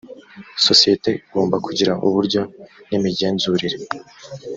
[0.65, 2.41] sosiyete igomba kugira uburyo
[2.89, 3.77] n imigenzurire